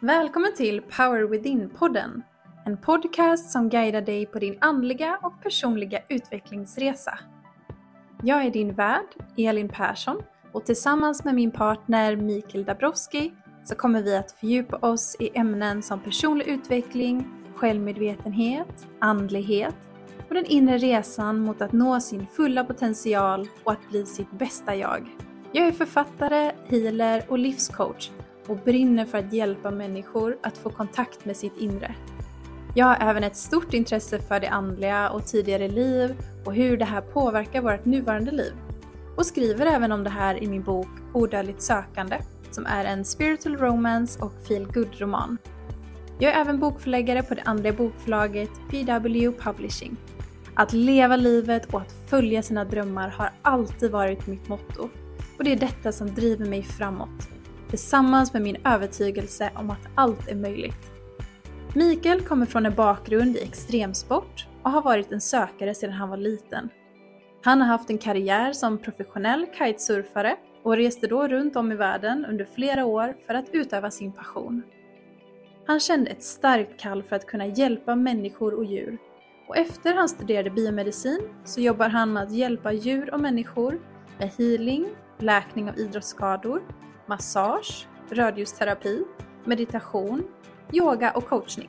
[0.00, 2.22] Välkommen till Power Within-podden.
[2.66, 7.18] En podcast som guidar dig på din andliga och personliga utvecklingsresa.
[8.22, 9.06] Jag är din värd,
[9.36, 10.22] Elin Persson,
[10.52, 13.32] och tillsammans med min partner Mikael Dabrowski
[13.64, 19.76] så kommer vi att fördjupa oss i ämnen som personlig utveckling, självmedvetenhet, andlighet
[20.28, 24.76] och den inre resan mot att nå sin fulla potential och att bli sitt bästa
[24.76, 25.08] jag.
[25.52, 28.10] Jag är författare, healer och livscoach
[28.48, 31.94] och brinner för att hjälpa människor att få kontakt med sitt inre.
[32.74, 36.84] Jag har även ett stort intresse för det andliga och tidigare liv och hur det
[36.84, 38.52] här påverkar vårt nuvarande liv.
[39.16, 42.18] Och skriver även om det här i min bok Odödligt sökande,
[42.50, 45.38] som är en spiritual romance och feel good roman
[46.18, 49.96] Jag är även bokförläggare på det andliga bokförlaget PW Publishing.
[50.54, 54.88] Att leva livet och att följa sina drömmar har alltid varit mitt motto.
[55.38, 57.37] Och det är detta som driver mig framåt
[57.70, 60.90] tillsammans med min övertygelse om att allt är möjligt.
[61.74, 66.16] Mikael kommer från en bakgrund i extremsport och har varit en sökare sedan han var
[66.16, 66.68] liten.
[67.42, 72.26] Han har haft en karriär som professionell kitesurfare och reste då runt om i världen
[72.26, 74.62] under flera år för att utöva sin passion.
[75.66, 78.98] Han kände ett starkt kall för att kunna hjälpa människor och djur
[79.48, 83.80] och efter han studerade biomedicin så jobbar han med att hjälpa djur och människor
[84.18, 84.86] med healing,
[85.18, 86.62] läkning av idrottsskador
[87.08, 89.04] massage, rödljusterapi,
[89.44, 90.24] meditation,
[90.72, 91.68] yoga och coachning.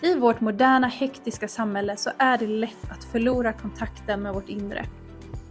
[0.00, 4.86] I vårt moderna hektiska samhälle så är det lätt att förlora kontakten med vårt inre.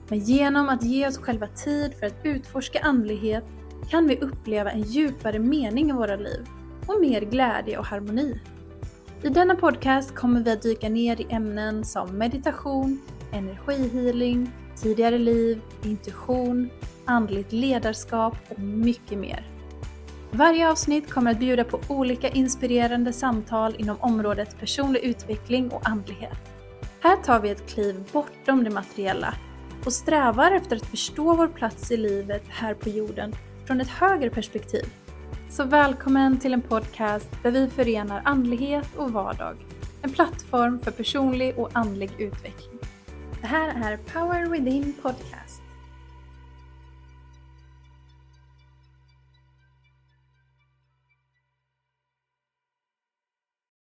[0.07, 3.43] Men genom att ge oss själva tid för att utforska andlighet
[3.89, 6.45] kan vi uppleva en djupare mening i våra liv
[6.87, 8.39] och mer glädje och harmoni.
[9.23, 15.61] I denna podcast kommer vi att dyka ner i ämnen som meditation, energihealing, tidigare liv,
[15.83, 16.69] intuition,
[17.05, 19.47] andligt ledarskap och mycket mer.
[20.31, 26.37] Varje avsnitt kommer att bjuda på olika inspirerande samtal inom området personlig utveckling och andlighet.
[26.99, 29.33] Här tar vi ett kliv bortom det materiella
[29.85, 34.29] och strävar efter att förstå vår plats i livet här på jorden från ett högre
[34.29, 34.85] perspektiv.
[35.49, 39.55] Så välkommen till en podcast där vi förenar andlighet och vardag.
[40.01, 42.79] En plattform för personlig och andlig utveckling.
[43.41, 45.61] Det här är Power Within Podcast.